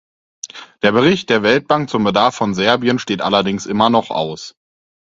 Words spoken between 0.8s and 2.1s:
Der Bericht der Weltbank zum